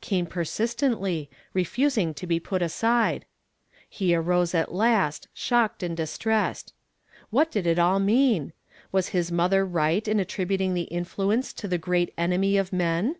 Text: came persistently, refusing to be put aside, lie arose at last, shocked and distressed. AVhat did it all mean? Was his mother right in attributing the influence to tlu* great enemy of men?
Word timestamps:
came 0.00 0.24
persistently, 0.24 1.28
refusing 1.52 2.14
to 2.14 2.26
be 2.26 2.40
put 2.40 2.62
aside, 2.62 3.26
lie 4.00 4.12
arose 4.14 4.54
at 4.54 4.72
last, 4.72 5.28
shocked 5.34 5.82
and 5.82 5.94
distressed. 5.94 6.72
AVhat 7.30 7.50
did 7.50 7.66
it 7.66 7.78
all 7.78 7.98
mean? 8.00 8.54
Was 8.92 9.08
his 9.08 9.30
mother 9.30 9.62
right 9.66 10.08
in 10.08 10.18
attributing 10.18 10.72
the 10.72 10.84
influence 10.84 11.52
to 11.52 11.68
tlu* 11.68 11.78
great 11.78 12.14
enemy 12.16 12.56
of 12.56 12.72
men? 12.72 13.16